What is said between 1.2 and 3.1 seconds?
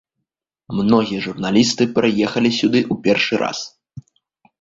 журналісты прыехалі сюды ў